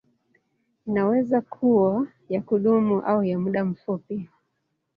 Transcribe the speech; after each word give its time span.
Inaweza 0.87 1.41
kuwa 1.41 2.07
ya 2.29 2.41
kudumu 2.41 2.99
au 3.01 3.23
ya 3.23 3.39
muda 3.39 3.65
mfupi. 3.65 4.29